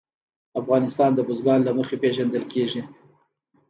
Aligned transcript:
افغانستان 0.61 1.11
د 1.15 1.19
بزګان 1.27 1.59
له 1.67 1.71
مخې 1.79 1.95
پېژندل 2.03 2.43
کېږي. 2.53 2.81